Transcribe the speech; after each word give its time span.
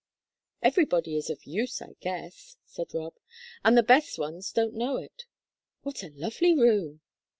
"Everybody 0.63 1.15
is 1.15 1.29
of 1.29 1.43
use, 1.45 1.79
I 1.79 1.93
guess," 1.99 2.57
said 2.65 2.91
Rob. 2.91 3.13
"And 3.63 3.77
the 3.77 3.83
best 3.83 4.17
ones 4.17 4.51
don't 4.51 4.73
know 4.73 4.97
it. 4.97 5.25
What 5.83 6.01
a 6.01 6.09
lovely 6.15 6.55
room!" 6.55 7.01